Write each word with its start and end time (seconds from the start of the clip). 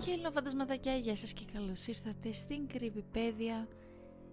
Χέλο 0.00 0.30
φαντασματακιά, 0.30 0.96
γεια 0.96 1.16
σας 1.16 1.32
και 1.32 1.44
καλώς 1.52 1.86
ήρθατε 1.86 2.32
στην 2.32 2.66
Κρυπηπέδια. 2.68 3.68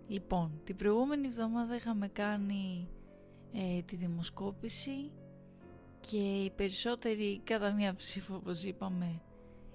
Λοιπόν, 0.07 0.61
την 0.63 0.75
προηγούμενη 0.75 1.27
εβδομάδα 1.27 1.75
είχαμε 1.75 2.07
κάνει 2.07 2.87
ε, 3.53 3.81
τη 3.81 3.95
δημοσκόπηση 3.95 5.11
και 5.99 6.17
οι 6.17 6.51
περισσότεροι 6.55 7.41
κατά 7.43 7.73
μία 7.73 7.95
ψήφο 7.95 8.35
όπως 8.35 8.63
είπαμε 8.63 9.21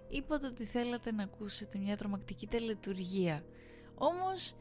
είπατε 0.09 0.47
ότι 0.47 0.65
θέλατε 0.65 1.13
να 1.13 1.23
ακούσετε 1.23 1.79
μια 1.79 1.97
τρομακτική 1.97 2.47
τελετουργία. 2.47 3.45
Όμως 3.95 4.55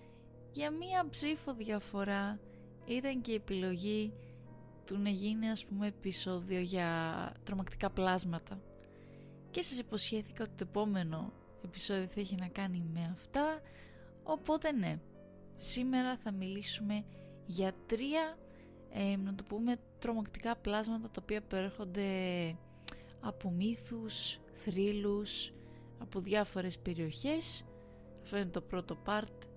για 0.51 0.71
μία 0.71 1.07
ψήφο 1.09 1.53
διαφορά 1.53 2.39
ήταν 2.85 3.21
και 3.21 3.31
η 3.31 3.35
επιλογή 3.35 4.13
του 4.85 4.97
να 4.97 5.09
γίνει 5.09 5.49
ας 5.49 5.65
πούμε 5.65 5.87
επεισόδιο 5.87 6.59
για 6.59 6.91
τρομακτικά 7.43 7.89
πλάσματα 7.89 8.61
και 9.57 9.63
σας 9.63 9.79
υποσχέθηκα 9.79 10.43
ότι 10.43 10.53
το 10.55 10.65
επόμενο 10.69 11.33
επεισόδιο 11.65 12.07
θα 12.07 12.19
έχει 12.19 12.35
να 12.35 12.47
κάνει 12.47 12.83
με 12.93 13.09
αυτά. 13.13 13.61
Οπότε 14.23 14.71
ναι 14.71 14.99
σήμερα 15.57 16.17
θα 16.17 16.31
μιλήσουμε 16.31 17.03
για 17.45 17.73
τρία 17.85 18.37
ε, 18.89 19.15
να 19.17 19.35
το 19.35 19.43
πούμε 19.43 19.75
τρομακτικά 19.99 20.55
πλάσματα 20.55 21.09
τα 21.09 21.19
οποία 21.21 21.41
προέρχονται 21.41 22.05
από 23.19 23.51
μύθους, 23.51 24.39
θρύλους 24.53 25.53
από 25.99 26.19
διάφορες 26.19 26.79
περιοχές. 26.79 27.65
Αυτό 28.21 28.37
είναι 28.37 28.45
το 28.49 28.61
πρώτο 28.61 28.97
part. 29.05 29.47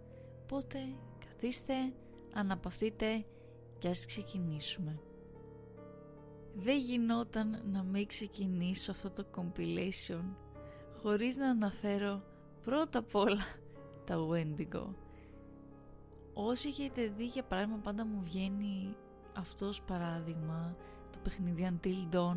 Οπότε 0.42 0.78
καθίστε, 1.26 1.74
αναπαυτείτε 2.32 3.24
και 3.78 3.88
ας 3.88 4.06
ξεκινήσουμε 4.06 5.00
δεν 6.54 6.78
γινόταν 6.78 7.62
να 7.72 7.82
μην 7.82 8.06
ξεκινήσω 8.06 8.90
αυτό 8.90 9.10
το 9.10 9.24
compilation 9.36 10.22
χωρίς 11.02 11.36
να 11.36 11.50
αναφέρω 11.50 12.22
πρώτα 12.64 12.98
απ' 12.98 13.14
όλα 13.14 13.44
τα 14.04 14.16
Wendigo. 14.30 14.86
Όσοι 16.34 16.68
έχετε 16.68 17.12
δει 17.16 17.26
για 17.26 17.42
παράδειγμα 17.42 17.80
πάντα 17.82 18.06
μου 18.06 18.20
βγαίνει 18.22 18.96
αυτός 19.36 19.82
παράδειγμα 19.82 20.76
το 21.12 21.18
παιχνίδι 21.22 21.68
Until 21.72 22.14
Dawn 22.14 22.36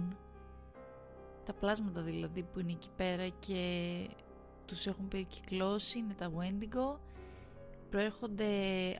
τα 1.45 1.53
πλάσματα 1.53 2.02
δηλαδή 2.02 2.44
που 2.44 2.59
είναι 2.59 2.72
εκεί 2.72 2.89
πέρα 2.95 3.28
και 3.28 4.08
τους 4.66 4.88
έχουν 4.88 5.08
περικυκλώσει 5.08 5.97
είναι 5.97 6.14
τα 6.14 6.31
Wendigo 6.38 7.00
προέρχονται 7.89 8.47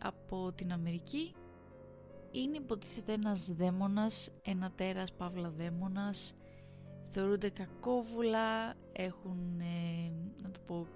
από 0.02 0.52
την 0.56 0.72
Αμερική 0.72 1.34
είναι 2.34 2.58
υποτίθεται 2.58 3.14
ένας 3.14 3.52
δαίμονας, 3.52 4.30
ένα 4.42 4.72
τέρας 4.76 5.14
παύλα 5.14 5.50
δαίμονας. 5.50 6.34
Θεωρούνται 7.10 7.50
κακόβουλα, 7.50 8.74
έχουν 8.92 9.60
ε, 9.60 10.12
να 10.44 10.52
το 10.52 10.60
πω 10.66 10.88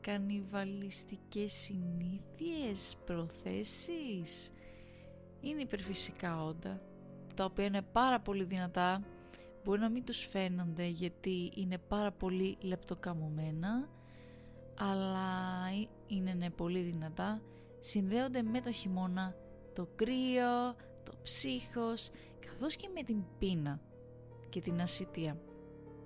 κανιβαλιστικές 0.00 1.52
συνήθειες, 1.52 2.96
προθέσεις. 3.04 4.50
Είναι 5.40 5.60
υπερφυσικά 5.60 6.44
όντα 6.44 6.80
τα 7.34 7.44
οποία 7.44 7.64
είναι 7.64 7.82
πάρα 7.82 8.20
πολύ 8.20 8.44
δυνατά. 8.44 9.02
Μπορεί 9.64 9.80
να 9.80 9.88
μην 9.88 10.04
τους 10.04 10.26
φαίνονται 10.26 10.86
γιατί 10.86 11.52
είναι 11.54 11.78
πάρα 11.78 12.12
πολύ 12.12 12.56
λεπτοκαμωμένα 12.60 13.88
αλλά 14.78 15.26
είναι 16.06 16.32
ναι, 16.32 16.50
πολύ 16.50 16.80
δυνατά. 16.80 17.42
Συνδέονται 17.78 18.42
με 18.42 18.60
το 18.60 18.72
χειμώνα 18.72 19.34
το 19.78 19.88
κρύο, 19.96 20.74
το 21.04 21.12
ψύχος, 21.22 22.10
καθώς 22.46 22.76
και 22.76 22.88
με 22.94 23.02
την 23.02 23.22
πείνα 23.38 23.80
και 24.48 24.60
την 24.60 24.80
ασυτεία. 24.80 25.40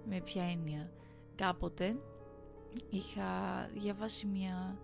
Με 0.09 0.21
ποια 0.21 0.45
έννοια. 0.45 0.91
Κάποτε 1.35 1.97
είχα 2.91 3.25
διαβάσει 3.75 4.27
μια 4.27 4.79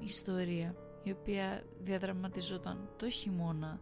ιστορία 0.00 0.74
η 1.02 1.10
οποία 1.10 1.64
διαδραματιζόταν 1.80 2.88
το 2.96 3.10
χειμώνα 3.10 3.80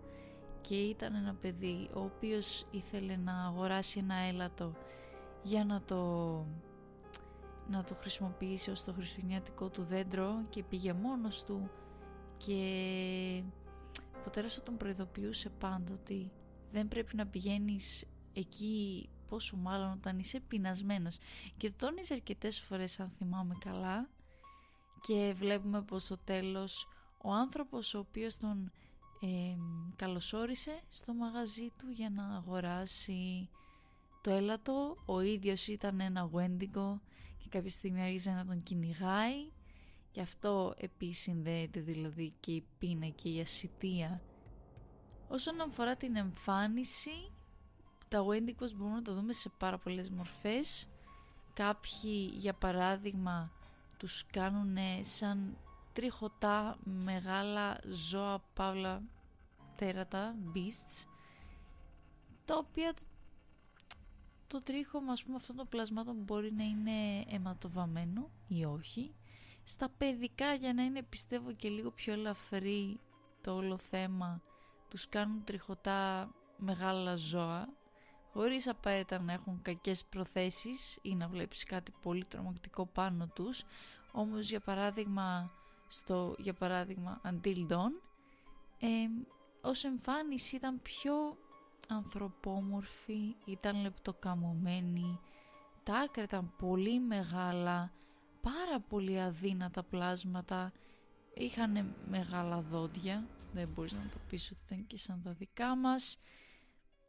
και 0.61 0.75
ήταν 0.75 1.15
ένα 1.15 1.35
παιδί 1.35 1.89
ο 1.95 2.01
οποίος 2.01 2.67
ήθελε 2.71 3.17
να 3.17 3.47
αγοράσει 3.47 3.99
ένα 3.99 4.15
έλατο 4.15 4.73
για 5.43 5.65
να 5.65 5.83
το 5.83 5.97
να 7.71 7.85
το 7.85 7.95
χρησιμοποιήσει 8.01 8.71
ως 8.71 8.85
το 8.85 8.93
χριστουγεννιάτικο 8.93 9.69
του 9.69 9.83
δέντρο 9.83 10.45
και 10.49 10.63
πήγε 10.63 10.93
μόνος 10.93 11.45
του 11.45 11.71
και 12.37 13.43
ο 14.29 14.31
πατέρας 14.31 14.63
τον 14.63 14.77
προειδοποιούσε 14.77 15.49
πάντα 15.49 15.93
ότι 15.93 16.31
δεν 16.71 16.89
πρέπει 16.89 17.17
να 17.17 17.27
πηγαίνεις 17.27 18.05
εκεί 18.33 19.09
πόσο 19.29 19.57
μάλλον 19.57 19.93
όταν 19.93 20.19
είσαι 20.19 20.41
πεινασμένος. 20.41 21.19
Και 21.57 21.71
το 21.71 21.87
τόνιζε 21.87 22.15
αρκετές 22.15 22.61
φορές 22.61 23.01
αν 23.01 23.13
θυμάμαι 23.19 23.55
καλά. 23.59 24.09
Και 25.07 25.35
βλέπουμε 25.37 25.83
πως 25.83 26.05
στο 26.05 26.19
τέλος 26.19 26.89
ο 27.23 27.33
άνθρωπος 27.33 27.95
ο 27.95 27.99
οποίος 27.99 28.37
τον 28.37 28.73
ε, 29.21 29.57
καλωσόρισε 29.97 30.81
στο 30.89 31.15
μαγαζί 31.15 31.73
του 31.79 31.89
για 31.91 32.11
να 32.11 32.37
αγοράσει 32.37 33.49
το 34.21 34.31
έλατο 34.31 34.97
ο 35.07 35.21
ίδιος 35.21 35.67
ήταν 35.67 36.01
ένα 36.01 36.21
γουέντικο 36.21 37.01
και 37.39 37.49
κάποια 37.49 37.71
στιγμή 37.71 38.03
άρχισε 38.03 38.31
να 38.31 38.47
τον 38.47 38.63
κυνηγάει 38.63 39.51
Γι' 40.19 40.25
αυτό 40.25 40.75
επίσης 40.77 41.23
συνδέεται 41.23 41.81
δηλαδή 41.81 42.33
και 42.41 42.53
η 42.53 42.65
πείνα 42.79 43.09
και 43.09 43.29
η 43.29 43.41
ασυτεία. 43.41 44.23
Όσον 45.29 45.61
αφορά 45.61 45.97
την 45.97 46.17
εμφάνιση, 46.17 47.33
τα 48.09 48.25
Wendigos 48.25 48.73
μπορούμε 48.77 48.97
να 48.97 49.03
τα 49.03 49.15
δούμε 49.15 49.33
σε 49.33 49.49
πάρα 49.59 49.79
πολλές 49.79 50.11
μορφές. 50.11 50.89
Κάποιοι 51.53 52.31
για 52.35 52.55
παράδειγμα 52.55 53.53
τους 53.97 54.27
κάνουν 54.27 54.77
σαν 55.03 55.57
τριχωτά 55.93 56.79
μεγάλα 56.85 57.81
ζώα 57.91 58.43
παύλα 58.55 59.03
τέρατα, 59.77 60.35
beasts 60.55 61.07
τα 62.45 62.57
οποία 62.57 62.95
το 64.47 64.63
τρίχωμα 64.63 65.13
ας 65.13 65.25
πούμε 65.25 65.37
αυτών 65.37 65.57
των 65.57 65.69
πλασμάτων 65.69 66.17
μπορεί 66.17 66.53
να 66.53 66.65
είναι 66.65 67.25
αιματοβαμένο 67.29 68.31
ή 68.49 68.65
όχι 68.65 69.13
στα 69.69 69.89
παιδικά 69.99 70.55
για 70.55 70.73
να 70.73 70.83
είναι 70.83 71.03
πιστεύω 71.03 71.53
και 71.53 71.69
λίγο 71.69 71.91
πιο 71.91 72.13
ελαφρύ 72.13 73.01
το 73.41 73.55
όλο 73.55 73.79
θέμα 73.79 74.43
τους 74.89 75.09
κάνουν 75.09 75.45
τριχωτά 75.45 76.31
μεγάλα 76.57 77.17
ζώα 77.17 77.69
χωρίς 78.33 78.69
απαραίτητα 78.69 79.21
να 79.21 79.33
έχουν 79.33 79.63
κακές 79.63 80.05
προθέσεις 80.05 80.99
ή 81.03 81.15
να 81.15 81.29
βλέπεις 81.29 81.65
κάτι 81.65 81.93
πολύ 82.03 82.25
τρομακτικό 82.25 82.87
πάνω 82.87 83.29
τους. 83.35 83.65
Όμως 84.13 84.49
για 84.49 84.61
παράδειγμα 84.61 85.51
στο 85.89 86.35
για 86.39 86.55
παράδειγμα 86.55 87.21
Until 87.25 87.67
Dawn 87.69 87.93
ε, 88.79 89.09
ως 89.61 89.85
εμφάνιση 89.85 90.57
ήταν 90.57 90.83
πιο 90.83 91.37
ανθρωπόμορφη 91.89 93.37
ήταν 93.45 93.81
λεπτοκαμωμένη 93.81 95.21
τα 95.83 95.99
άκρα 95.99 96.23
ήταν 96.23 96.53
πολύ 96.59 97.01
μεγάλα 97.01 97.93
πάρα 98.51 98.81
πολύ 98.81 99.21
αδύνατα 99.21 99.83
πλάσματα. 99.83 100.73
Είχαν 101.35 101.95
μεγάλα 102.09 102.61
δόντια. 102.61 103.27
Δεν 103.53 103.69
μπορείς 103.69 103.93
να 103.93 104.09
το 104.13 104.19
πεις 104.29 104.51
ότι 104.51 104.61
ήταν 104.67 104.87
και 104.87 104.97
σαν 104.97 105.23
τα 105.23 105.33
δικά 105.33 105.77
μας. 105.77 106.19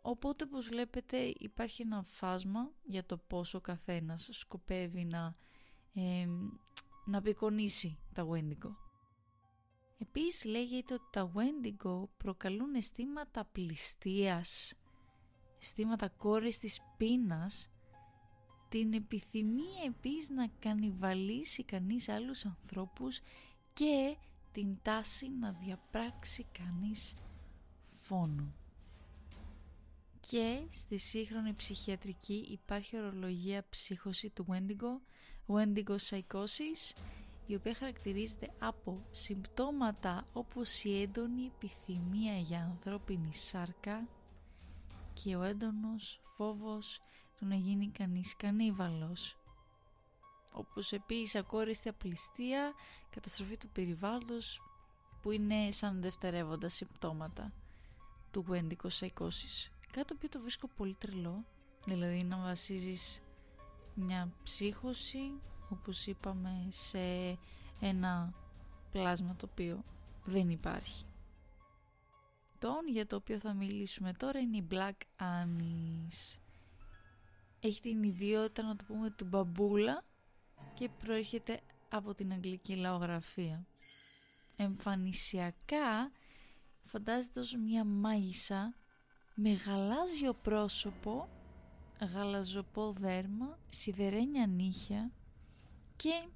Οπότε 0.01 0.43
όπως 0.43 0.67
βλέπετε 0.67 1.17
υπάρχει 1.37 1.81
ένα 1.81 2.03
φάσμα 2.03 2.71
για 2.83 3.05
το 3.05 3.17
πόσο 3.17 3.61
καθένας 3.61 4.29
σκοπεύει 4.31 5.05
να, 5.05 5.35
ε, 5.93 6.27
να 7.05 7.17
απεικονίσει 7.17 7.99
τα 8.13 8.27
Wendigo. 8.31 8.75
Επίσης 9.97 10.45
λέγεται 10.45 10.93
ότι 10.93 11.07
τα 11.11 11.31
Wendigo 11.35 12.03
προκαλούν 12.17 12.73
αισθήματα 12.73 13.45
πληστείας 13.45 14.73
αισθήματα 15.59 16.09
κόρης 16.09 16.57
της 16.57 16.81
πείνας 16.97 17.69
την 18.69 18.93
επιθυμία 18.93 19.83
επίσης 19.85 20.29
να 20.29 20.47
κανιβαλίσει 20.59 21.63
κανείς 21.63 22.09
άλλους 22.09 22.45
ανθρώπους 22.45 23.19
και 23.73 24.15
την 24.51 24.77
τάση 24.81 25.29
να 25.39 25.51
διαπράξει 25.51 26.45
κανείς 26.51 27.15
φόνο. 28.01 28.53
Και 30.19 30.61
στη 30.71 30.97
σύγχρονη 30.97 31.53
ψυχιατρική 31.53 32.47
υπάρχει 32.51 32.97
ορολογία 32.97 33.65
ψύχωση 33.69 34.29
του 34.29 34.45
Wendigo, 34.49 35.01
Wendigo 35.55 35.95
Psychosis, 36.09 36.97
η 37.47 37.55
οποία 37.55 37.73
χαρακτηρίζεται 37.75 38.49
από 38.59 39.05
συμπτώματα 39.11 40.27
όπως 40.33 40.83
η 40.83 41.01
έντονη 41.01 41.51
επιθυμία 41.55 42.37
για 42.37 42.59
ανθρώπινη 42.59 43.33
σάρκα 43.33 44.07
και 45.13 45.35
ο 45.35 45.43
έντονος 45.43 46.21
φόβος 46.35 47.01
του 47.39 47.45
να 47.45 47.55
γίνει 47.55 47.87
κανείς 47.89 48.35
κανίβαλος. 48.35 49.37
Όπως 50.53 50.91
επίσης 50.91 51.35
ακόριστη 51.35 51.89
απληστία, 51.89 52.73
καταστροφή 53.09 53.57
του 53.57 53.69
περιβάλλοντος 53.69 54.61
που 55.21 55.31
είναι 55.31 55.71
σαν 55.71 56.01
δευτερεύοντα 56.01 56.69
συμπτώματα 56.69 57.53
του 58.31 58.45
Wendigo 58.49 58.87
Psychosis. 58.99 59.69
Κάτι 59.91 60.07
το 60.07 60.13
οποίο 60.15 60.29
το 60.29 60.39
βρίσκω 60.39 60.67
πολύ 60.67 60.93
τρελό, 60.93 61.45
δηλαδή 61.85 62.23
να 62.23 62.37
βασίζεις 62.37 63.21
μια 63.93 64.31
ψύχωση 64.43 65.33
όπως 65.69 66.05
είπαμε 66.07 66.67
σε 66.69 67.37
ένα 67.79 68.33
πλάσμα 68.91 69.35
το 69.35 69.47
οποίο 69.51 69.83
δεν 70.23 70.49
υπάρχει. 70.49 71.05
Το 72.59 72.73
για 72.91 73.07
το 73.07 73.15
οποίο 73.15 73.39
θα 73.39 73.53
μιλήσουμε 73.53 74.13
τώρα 74.13 74.39
είναι 74.39 74.57
η 74.57 74.67
Black 74.71 75.21
Anis. 75.21 76.39
Έχει 77.59 77.81
την 77.81 78.03
ιδιότητα 78.03 78.63
να 78.63 78.75
το 78.75 78.83
πούμε 78.87 79.09
του 79.09 79.25
μπαμπούλα 79.25 80.03
και 80.73 80.89
προέρχεται 80.89 81.59
από 81.89 82.13
την 82.13 82.31
αγγλική 82.31 82.75
λαογραφία. 82.75 83.65
Εμφανισιακά 84.55 86.11
φαντάζεται 86.83 87.39
ως 87.39 87.55
μια 87.55 87.83
μάγισσα 87.83 88.75
με 89.35 89.51
γαλάζιο 89.51 90.33
πρόσωπο, 90.33 91.29
γαλαζοπό 92.13 92.91
δέρμα, 92.91 93.57
σιδερένια 93.69 94.47
νύχια 94.47 95.11
και 95.95 96.27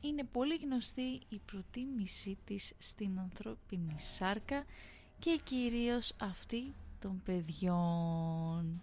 είναι 0.00 0.24
πολύ 0.24 0.56
γνωστή 0.56 1.20
η 1.28 1.40
προτίμησή 1.44 2.38
της 2.44 2.72
στην 2.78 3.18
ανθρώπινη 3.18 3.94
σάρκα 3.98 4.64
και 5.18 5.40
κυρίως 5.44 6.12
αυτή 6.20 6.74
των 7.00 7.22
παιδιών. 7.24 8.82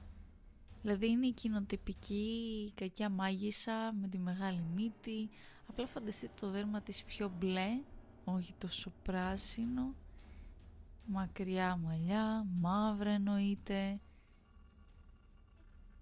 Δηλαδή 0.87 1.09
είναι 1.09 1.27
η 1.27 1.31
κοινοτυπική 1.31 2.71
κακιά 2.75 3.09
μάγισσα 3.09 3.93
με 3.93 4.07
τη 4.07 4.17
μεγάλη 4.17 4.65
μύτη. 4.75 5.29
Απλά 5.67 5.87
φανταστείτε 5.87 6.33
το 6.39 6.49
δέρμα 6.49 6.81
της 6.81 7.03
πιο 7.03 7.31
μπλε, 7.37 7.81
όχι 8.23 8.53
τόσο 8.57 8.93
πράσινο. 9.03 9.95
Μακριά 11.05 11.75
μαλλιά, 11.75 12.45
μαύρα 12.59 13.09
εννοείται. 13.09 14.01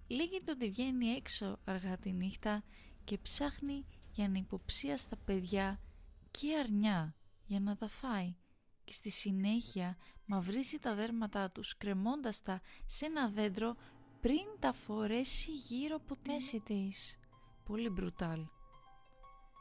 Λέγεται 0.08 0.52
ότι 0.52 0.70
βγαίνει 0.70 1.08
έξω 1.08 1.60
αργά 1.66 1.98
τη 1.98 2.12
νύχτα 2.12 2.64
και 3.04 3.18
ψάχνει 3.18 3.86
για 4.12 4.30
να 4.30 4.38
υποψία 4.38 4.98
στα 4.98 5.16
παιδιά 5.16 5.80
και 6.32 6.58
αρνιά 6.60 7.16
για 7.46 7.60
να 7.60 7.76
τα 7.76 7.88
φάει 7.88 8.36
και 8.84 8.94
στη 8.94 9.10
συνέχεια 9.10 9.98
μαυρίζει 10.26 10.80
τα 10.80 10.96
δέρματά 10.96 11.52
τους 11.52 11.78
κρεμώντας 11.78 12.42
τα 12.42 12.62
σε 12.86 13.06
ένα 13.06 13.30
δέντρο 13.30 13.76
πριν 14.26 14.46
τα 14.60 14.74
φορέσει 14.74 15.52
γύρω 15.52 15.96
από 15.96 16.16
τη 16.16 16.32
μέση 16.32 16.60
της. 16.60 17.20
Πολύ 17.66 17.90
μπρουτάλ. 17.90 18.46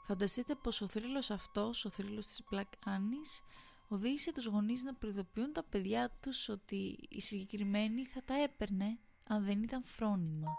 Φανταστείτε 0.07 0.55
πως 0.55 0.81
ο 0.81 0.89
θρύλος 0.89 1.31
αυτός, 1.31 1.85
ο 1.85 1.91
θρύλος 1.91 2.27
της 2.27 2.43
Black 2.51 2.89
Annis, 2.89 3.43
οδήγησε 3.89 4.33
τους 4.33 4.47
γονείς 4.47 4.83
να 4.83 4.95
προειδοποιούν 4.95 5.53
τα 5.53 5.63
παιδιά 5.63 6.11
τους 6.23 6.49
ότι 6.49 6.99
η 7.09 7.21
συγκεκριμένη 7.21 8.05
θα 8.07 8.23
τα 8.25 8.35
έπαιρνε 8.35 8.99
αν 9.29 9.45
δεν 9.45 9.63
ήταν 9.63 9.85
φρόνημα. 9.85 10.57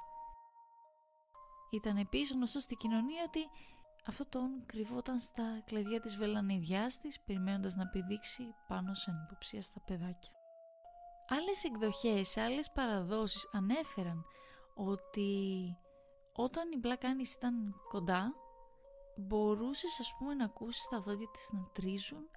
Ήταν 1.72 1.98
επίσης 1.98 2.32
γνωστό 2.32 2.60
στην 2.60 2.78
κοινωνία 2.78 3.24
ότι 3.28 3.40
αυτό 4.06 4.26
τον 4.26 4.66
κρυβόταν 4.66 5.20
στα 5.20 5.62
κλειδιά 5.66 6.02
της 6.02 6.16
βελανιδιάς 6.16 7.00
της, 7.00 7.20
περιμένοντας 7.20 7.76
να 7.76 7.88
πηδήξει 7.88 8.56
πάνω 8.68 8.94
σε 8.94 9.12
ανυποψία 9.12 9.62
στα 9.62 9.80
παιδάκια. 9.80 10.45
Άλλες 11.28 11.64
εκδοχές, 11.64 12.38
άλλες 12.38 12.72
παραδόσεις 12.72 13.50
ανέφεραν 13.52 14.26
ότι 14.74 15.32
όταν 16.34 16.72
η 16.72 16.80
Black 16.84 17.04
Annis 17.04 17.36
ήταν 17.38 17.76
κοντά, 17.90 18.34
μπορούσες 19.16 20.00
ας 20.00 20.16
πούμε 20.18 20.34
να 20.34 20.46
ακούσεις 20.46 20.88
τα 20.88 21.00
δόντια 21.02 21.28
της 21.34 21.50
να 21.52 21.68
τρίζουν 21.74 22.30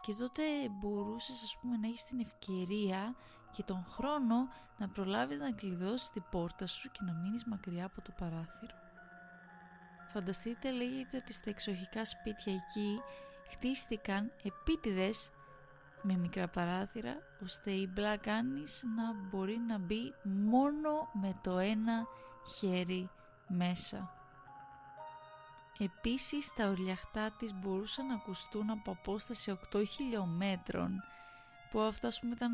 και 0.00 0.14
τότε 0.14 0.42
μπορούσες 0.68 1.42
ας 1.42 1.56
πούμε 1.60 1.76
να 1.76 1.86
έχεις 1.86 2.04
την 2.04 2.20
ευκαιρία 2.20 3.16
και 3.52 3.62
τον 3.62 3.84
χρόνο 3.88 4.48
να 4.78 4.88
προλάβεις 4.88 5.38
να 5.38 5.52
κλειδώσεις 5.52 6.10
την 6.10 6.24
πόρτα 6.30 6.66
σου 6.66 6.90
και 6.90 7.00
να 7.02 7.12
μείνεις 7.12 7.44
μακριά 7.44 7.84
από 7.84 8.02
το 8.02 8.12
παράθυρο. 8.18 8.76
Φανταστείτε 10.12 10.70
λέγεται 10.70 11.16
ότι 11.16 11.32
στα 11.32 11.50
εξοχικά 11.50 12.04
σπίτια 12.04 12.52
εκεί 12.52 13.00
χτίστηκαν 13.50 14.32
επίτηδες 14.42 15.30
με 16.02 16.16
μικρά 16.16 16.48
παράθυρα 16.48 17.16
ώστε 17.42 17.70
η 17.70 17.92
Black 17.96 18.26
Annis 18.26 18.82
να 18.96 19.12
μπορεί 19.30 19.58
να 19.68 19.78
μπει 19.78 20.14
μόνο 20.22 21.08
με 21.12 21.38
το 21.42 21.58
ένα 21.58 22.06
χέρι 22.56 23.10
μέσα. 23.48 24.12
Επίσης 25.78 26.52
τα 26.56 26.68
ορλιαχτά 26.68 27.30
της 27.38 27.54
μπορούσαν 27.54 28.06
να 28.06 28.14
ακουστούν 28.14 28.70
από 28.70 28.90
απόσταση 28.90 29.58
8 29.74 29.82
χιλιόμετρων 29.86 31.02
που 31.70 31.80
αυτό 31.80 32.06
ας 32.06 32.20
πούμε 32.20 32.34
ήταν 32.34 32.52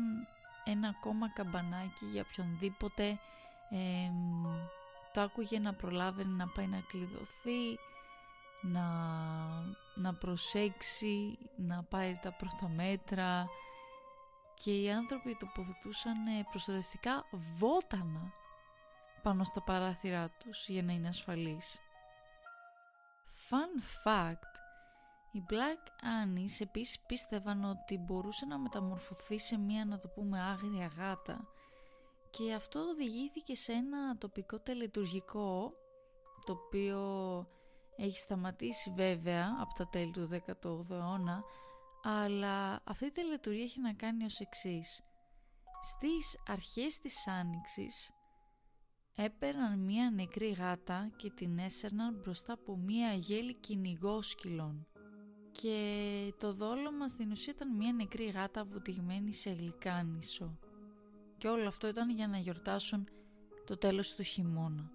ένα 0.63 0.87
ακόμα 0.87 1.29
καμπανάκι 1.29 2.05
για 2.05 2.25
οποιονδήποτε 2.29 3.19
το 5.13 5.21
άκουγε 5.21 5.59
να 5.59 5.73
προλάβαινε 5.73 6.35
να 6.35 6.47
πάει 6.47 6.67
να 6.67 6.79
κλειδωθεί, 6.87 7.79
να, 8.71 8.87
να 9.95 10.13
προσέξει, 10.13 11.37
να 11.55 11.83
πάρει 11.83 12.19
τα 12.21 12.31
πρώτα 12.31 12.69
μέτρα 12.75 13.47
και 14.53 14.81
οι 14.81 14.91
άνθρωποι 14.91 15.37
τοποθετούσαν 15.39 16.17
προστατευτικά 16.51 17.25
βότανα 17.57 18.31
πάνω 19.23 19.43
στα 19.43 19.61
παράθυρά 19.61 20.29
τους 20.29 20.67
για 20.67 20.83
να 20.83 20.93
είναι 20.93 21.07
ασφαλείς. 21.07 21.79
Fun 23.49 23.81
fact, 24.03 24.55
οι 25.31 25.43
Black 25.49 25.87
Annis 26.03 26.59
επίσης 26.59 26.99
πίστευαν 26.99 27.63
ότι 27.63 27.97
μπορούσε 27.97 28.45
να 28.45 28.57
μεταμορφωθεί 28.57 29.39
σε 29.39 29.57
μία 29.57 29.85
να 29.85 29.99
το 29.99 30.07
πούμε 30.07 30.41
άγρια 30.41 30.91
γάτα 30.97 31.47
και 32.29 32.53
αυτό 32.53 32.79
οδηγήθηκε 32.79 33.55
σε 33.55 33.71
ένα 33.71 34.17
τοπικό 34.17 34.59
τελετουργικό 34.59 35.73
το 36.45 36.51
οποίο 36.51 36.99
έχει 37.97 38.17
σταματήσει 38.17 38.93
βέβαια 38.95 39.57
από 39.59 39.73
τα 39.73 39.87
τέλη 39.87 40.11
του 40.11 40.29
18ου 40.31 40.89
αιώνα 40.89 41.43
αλλά 42.03 42.81
αυτή 42.83 43.05
η 43.05 43.11
τελετουργία 43.11 43.63
έχει 43.63 43.81
να 43.81 43.93
κάνει 43.93 44.23
ως 44.23 44.39
εξής. 44.39 45.01
Στις 45.81 46.37
αρχές 46.47 46.97
της 46.97 47.27
Άνοιξης 47.27 48.11
έπαιρναν 49.15 49.79
μία 49.79 50.11
νεκρή 50.11 50.49
γάτα 50.49 51.11
και 51.15 51.31
την 51.35 51.57
έσερναν 51.57 52.19
μπροστά 52.23 52.53
από 52.53 52.77
μία 52.77 53.13
γέλη 53.13 53.53
κυνηγόσκυλων 53.53 54.87
και 55.51 56.33
το 56.39 56.53
δόλωμα 56.53 57.07
στην 57.07 57.31
ουσία 57.31 57.53
ήταν 57.55 57.75
μία 57.75 57.93
νεκρή 57.93 58.25
γάτα 58.25 58.63
βουτυγμένη 58.65 59.33
σε 59.33 59.49
γλυκάνισο 59.49 60.59
και 61.37 61.47
όλο 61.47 61.67
αυτό 61.67 61.87
ήταν 61.87 62.09
για 62.09 62.27
να 62.27 62.37
γιορτάσουν 62.37 63.07
το 63.65 63.77
τέλος 63.77 64.15
του 64.15 64.23
χειμώνα. 64.23 64.94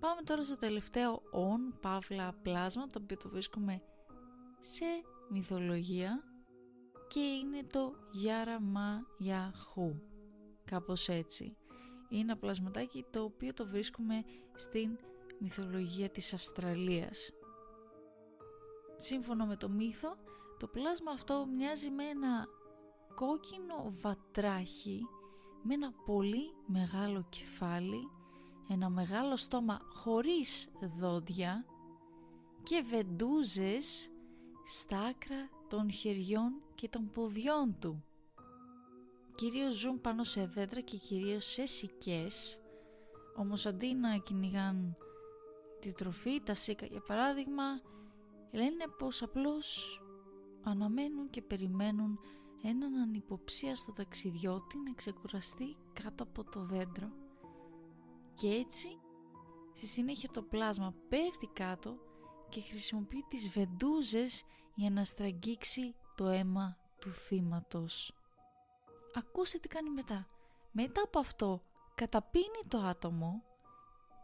Πάμε 0.00 0.22
τώρα 0.22 0.44
στο 0.44 0.56
τελευταίο 0.56 1.22
«ον» 1.30 1.78
παύλα 1.80 2.34
πλάσμα 2.42 2.86
το 2.86 3.00
οποίο 3.02 3.16
το 3.16 3.28
βρίσκουμε 3.28 3.82
σε 4.60 4.84
μυθολογία 5.28 6.22
και 7.08 7.20
είναι 7.20 7.62
το 7.72 7.94
Γιάρα 8.12 8.60
Μα 8.60 9.06
Ιαχού 9.18 9.94
κάπως 10.64 11.08
έτσι. 11.08 11.56
Είναι 12.08 12.20
ένα 12.20 12.36
πλασματάκι 12.36 13.04
το 13.10 13.22
οποίο 13.22 13.52
το 13.52 13.66
βρίσκουμε 13.66 14.24
στην 14.54 14.98
μυθολογία 15.38 16.08
της 16.08 16.34
Αυστραλίας. 16.34 17.30
Σύμφωνα 18.96 19.46
με 19.46 19.56
το 19.56 19.68
μύθο, 19.68 20.16
το 20.58 20.66
πλάσμα 20.66 21.10
αυτό 21.10 21.46
μοιάζει 21.56 21.90
με 21.90 22.04
ένα 22.04 22.46
κόκκινο 23.14 23.94
βατράχι 24.00 25.00
με 25.62 25.74
ένα 25.74 25.92
πολύ 26.06 26.54
μεγάλο 26.66 27.26
κεφάλι, 27.28 28.08
ένα 28.68 28.88
μεγάλο 28.88 29.36
στόμα 29.36 29.80
χωρίς 29.88 30.68
δόντια 30.98 31.64
και 32.62 32.82
βεντούζες 32.88 34.10
στα 34.66 34.98
άκρα 34.98 35.48
των 35.68 35.90
χεριών 35.90 36.62
και 36.74 36.88
των 36.88 37.10
ποδιών 37.12 37.76
του. 37.80 38.04
Κυρίως 39.34 39.74
ζουν 39.74 40.00
πάνω 40.00 40.24
σε 40.24 40.46
δέντρα 40.46 40.80
και 40.80 40.96
κυρίως 40.96 41.44
σε 41.44 41.66
σικές, 41.66 42.60
όμως 43.36 43.66
αντί 43.66 43.94
να 43.94 44.16
κυνηγάν 44.16 44.96
τη 45.80 45.92
τροφή, 45.92 46.40
τα 46.42 46.54
σίκα 46.54 46.86
για 46.86 47.00
παράδειγμα, 47.00 47.80
λένε 48.50 48.84
πως 48.98 49.22
απλώς 49.22 50.00
αναμένουν 50.62 51.30
και 51.30 51.42
περιμένουν 51.42 52.18
έναν 52.62 52.94
ανυποψίαστο 52.94 53.92
ταξιδιώτη 53.92 54.78
να 54.78 54.92
ξεκουραστεί 54.94 55.76
κάτω 55.92 56.22
από 56.22 56.44
το 56.44 56.64
δέντρο. 56.64 57.27
Και 58.38 58.48
έτσι, 58.48 58.98
στη 59.74 59.86
συνέχεια 59.86 60.28
το 60.30 60.42
πλάσμα 60.42 60.94
πέφτει 61.08 61.46
κάτω 61.46 61.98
και 62.48 62.60
χρησιμοποιεί 62.60 63.24
τις 63.28 63.48
βεντούζες 63.48 64.44
για 64.74 64.90
να 64.90 65.04
στραγγίξει 65.04 65.94
το 66.14 66.26
αίμα 66.26 66.76
του 67.00 67.10
θύματος. 67.10 68.14
Ακούστε 69.14 69.58
τι 69.58 69.68
κάνει 69.68 69.90
μετά. 69.90 70.28
Μετά 70.72 71.02
από 71.02 71.18
αυτό 71.18 71.62
καταπίνει 71.94 72.62
το 72.68 72.78
άτομο, 72.78 73.42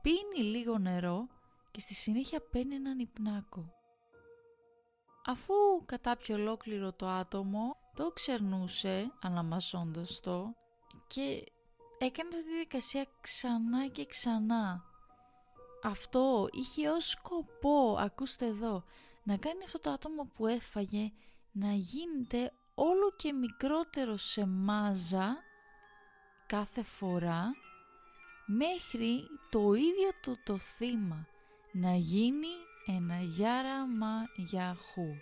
πίνει 0.02 0.48
λίγο 0.48 0.78
νερό 0.78 1.26
και 1.70 1.80
στη 1.80 1.94
συνέχεια 1.94 2.40
παίρνει 2.50 2.74
έναν 2.74 2.98
υπνάκο. 2.98 3.74
Αφού 5.26 5.54
κατάπιει 5.86 6.36
ολόκληρο 6.38 6.92
το 6.92 7.08
άτομο, 7.08 7.76
το 7.94 8.10
ξερνούσε 8.12 9.12
αναμασώντας 9.20 10.20
το 10.20 10.54
και 11.06 11.44
έκανε 12.04 12.28
αυτή 12.28 12.50
τη 12.50 12.58
δικασία 12.58 13.06
ξανά 13.20 13.86
και 13.86 14.06
ξανά. 14.06 14.84
αυτό 15.82 16.48
είχε 16.52 16.88
ως 16.88 17.08
σκοπό, 17.08 17.96
ακούστε 17.98 18.46
εδώ, 18.46 18.84
να 19.22 19.36
κάνει 19.36 19.64
αυτό 19.64 19.80
το 19.80 19.90
άτομο 19.90 20.30
που 20.34 20.46
έφαγε 20.46 21.12
να 21.52 21.72
γίνεται 21.72 22.52
όλο 22.74 23.12
και 23.16 23.32
μικρότερο 23.32 24.16
σε 24.16 24.46
μάζα 24.46 25.36
κάθε 26.46 26.82
φορά 26.82 27.50
μέχρι 28.46 29.28
το 29.50 29.72
ίδιο 29.72 30.10
το, 30.22 30.36
το 30.44 30.58
θύμα 30.58 31.26
να 31.72 31.94
γίνει 31.94 32.54
ένα 32.86 33.20
γιάραμα 33.20 34.22
γιαχού. 34.36 35.14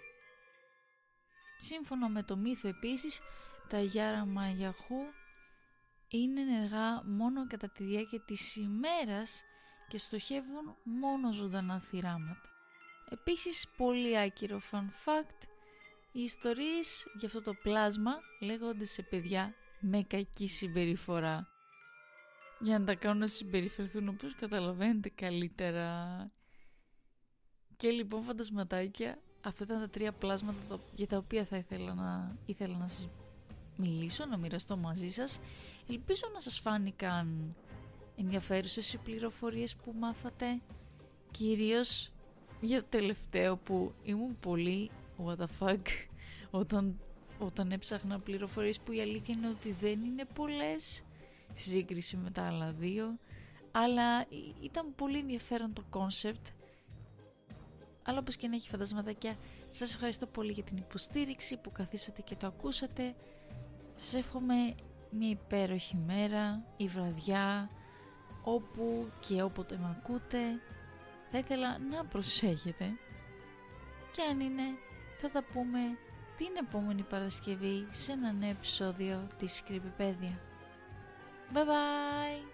Σύμφωνα 1.59 2.09
με 2.09 2.23
το 2.23 2.37
μύθο 2.37 2.69
επίσης, 2.69 3.21
τα 3.69 3.81
γιάραμα 3.81 4.49
γιαχού 4.49 5.03
είναι 6.19 6.41
ενεργά 6.41 7.03
μόνο 7.05 7.47
κατά 7.47 7.69
τη 7.69 7.85
διάρκεια 7.85 8.21
της 8.21 8.57
ημέρας 8.57 9.43
και 9.89 9.99
στοχεύουν 9.99 10.77
μόνο 10.83 11.33
ζωντανά 11.33 11.81
θυράματα. 11.81 12.49
Επίσης, 13.11 13.69
πολύ 13.77 14.19
άκυρο 14.19 14.61
fun 14.71 14.85
fact, 15.05 15.47
οι 16.13 16.23
ιστορίες 16.23 17.07
για 17.19 17.27
αυτό 17.27 17.43
το 17.43 17.55
πλάσμα 17.63 18.13
λέγονται 18.41 18.85
σε 18.85 19.03
παιδιά 19.03 19.55
με 19.81 20.03
κακή 20.03 20.49
συμπεριφορά. 20.49 21.49
Για 22.61 22.79
να 22.79 22.85
τα 22.85 22.95
κάνουν 22.95 23.19
να 23.19 23.27
συμπεριφερθούν 23.27 24.09
όπως 24.09 24.35
καταλαβαίνετε 24.35 25.09
καλύτερα. 25.09 26.31
Και 27.77 27.91
λοιπόν 27.91 28.23
φαντασματάκια, 28.23 29.19
αυτά 29.41 29.65
ήταν 29.65 29.81
τα 29.81 29.89
τρία 29.89 30.13
πλάσματα 30.13 30.81
για 30.95 31.07
τα 31.07 31.17
οποία 31.17 31.45
θα 31.45 31.57
ήθελα 31.57 31.95
να, 31.95 32.37
ήθελα 32.47 32.77
να 32.77 32.89
σας 32.89 33.09
μιλήσω, 33.83 34.27
να 34.27 34.37
μοιραστώ 34.37 34.77
μαζί 34.77 35.09
σας. 35.09 35.41
Ελπίζω 35.91 36.31
να 36.33 36.41
σας 36.41 36.59
φάνηκαν 36.59 37.57
ενδιαφέρουσες 38.17 38.93
οι 38.93 38.99
πληροφορίες 38.99 39.77
που 39.77 39.95
μάθατε, 39.99 40.61
κυρίως 41.31 42.13
για 42.61 42.81
το 42.81 42.87
τελευταίο 42.89 43.57
που 43.57 43.93
ήμουν 44.03 44.39
πολύ 44.41 44.91
what 45.25 45.37
the 45.37 45.47
fuck 45.61 45.83
όταν, 46.51 47.01
όταν 47.39 47.73
έψαχνα 47.73 48.21
πληροφορίες 48.21 48.81
που 48.81 48.93
η 48.93 49.01
αλήθεια 49.01 49.35
είναι 49.35 49.49
ότι 49.49 49.73
δεν 49.73 50.05
είναι 50.05 50.25
πολλές 50.35 51.03
σύγκριση 51.55 52.17
με 52.17 52.31
τα 52.31 52.47
άλλα 52.47 52.73
δύο. 52.73 53.19
Αλλά 53.73 54.27
ήταν 54.63 54.95
πολύ 54.95 55.19
ενδιαφέρον 55.19 55.73
το 55.73 55.83
κόνσεπτ 55.91 56.47
αλλά 58.03 58.19
όπως 58.19 58.37
και 58.37 58.49
να 58.49 58.55
έχει 58.55 58.69
φαντασματάκια 58.69 59.37
σας 59.71 59.95
ευχαριστώ 59.95 60.27
πολύ 60.27 60.53
για 60.53 60.63
την 60.63 60.77
υποστήριξη 60.77 61.57
που 61.57 61.73
καθίσατε 61.73 62.23
και 62.23 62.37
το 62.37 62.47
ακούσατε 62.47 63.15
σας 64.03 64.15
εύχομαι 64.15 64.75
μια 65.11 65.29
υπέροχη 65.29 65.97
μέρα 66.07 66.65
ή 66.77 66.87
βραδιά 66.89 67.71
όπου 68.43 69.11
και 69.21 69.43
όποτε 69.43 69.77
με 69.77 69.97
ακούτε 69.99 70.61
θα 71.31 71.39
ήθελα 71.39 71.79
να 71.79 72.05
προσέχετε 72.05 72.93
και 74.13 74.23
αν 74.31 74.41
είναι 74.41 74.63
θα 75.21 75.31
τα 75.31 75.45
πούμε 75.53 75.79
την 76.37 76.67
επόμενη 76.69 77.03
Παρασκευή 77.03 77.87
σε 77.91 78.13
ένα 78.13 78.33
νέο 78.33 78.51
επεισόδιο 78.51 79.27
της 79.39 79.63
Creepypedia. 79.69 80.37
Bye 81.55 81.65
bye! 81.65 82.52